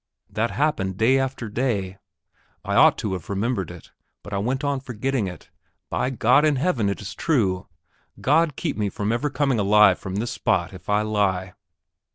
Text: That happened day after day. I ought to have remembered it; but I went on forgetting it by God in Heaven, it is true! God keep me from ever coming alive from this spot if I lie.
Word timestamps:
That 0.31 0.49
happened 0.49 0.97
day 0.97 1.19
after 1.19 1.47
day. 1.47 1.99
I 2.65 2.73
ought 2.75 2.97
to 2.97 3.13
have 3.13 3.29
remembered 3.29 3.69
it; 3.69 3.91
but 4.23 4.33
I 4.33 4.39
went 4.39 4.63
on 4.63 4.79
forgetting 4.79 5.27
it 5.27 5.51
by 5.91 6.09
God 6.09 6.43
in 6.43 6.55
Heaven, 6.55 6.89
it 6.89 7.01
is 7.01 7.13
true! 7.13 7.67
God 8.19 8.55
keep 8.55 8.77
me 8.77 8.89
from 8.89 9.11
ever 9.11 9.29
coming 9.29 9.59
alive 9.59 9.99
from 9.99 10.15
this 10.15 10.31
spot 10.31 10.73
if 10.73 10.89
I 10.89 11.03
lie. 11.03 11.53